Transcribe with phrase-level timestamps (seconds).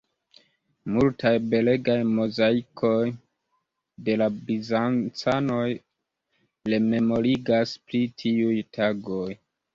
[0.93, 3.05] Multaj belegaj mozaikoj
[4.09, 5.67] de la bizancanoj
[6.75, 9.31] rememorigas pri tiuj tagoj.